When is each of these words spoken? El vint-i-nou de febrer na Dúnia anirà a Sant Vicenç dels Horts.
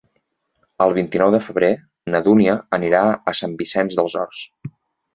El 0.85 0.95
vint-i-nou 0.97 1.33
de 1.35 1.41
febrer 1.49 1.69
na 2.15 2.23
Dúnia 2.31 2.57
anirà 2.81 3.05
a 3.35 3.39
Sant 3.45 3.57
Vicenç 3.63 3.99
dels 4.03 4.21
Horts. 4.25 4.45